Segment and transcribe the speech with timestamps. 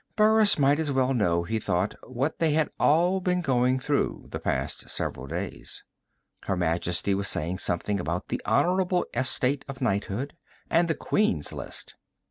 [0.15, 4.39] Burris might as well know, he thought, what they had all been going through the
[4.39, 5.83] past several days.
[6.45, 10.35] Her Majesty was saying something about the honorable estate of knighthood,
[10.71, 11.97] and the Queen's List.